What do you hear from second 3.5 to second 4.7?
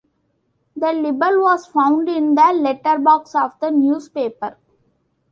the newspaper.